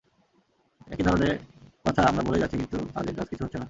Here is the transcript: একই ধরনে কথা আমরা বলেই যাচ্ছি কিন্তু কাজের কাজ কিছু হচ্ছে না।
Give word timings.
একই 0.87 1.03
ধরনে 1.03 1.29
কথা 1.85 2.01
আমরা 2.03 2.23
বলেই 2.23 2.41
যাচ্ছি 2.41 2.57
কিন্তু 2.57 2.77
কাজের 2.93 3.15
কাজ 3.15 3.27
কিছু 3.29 3.43
হচ্ছে 3.43 3.57
না। 3.57 3.59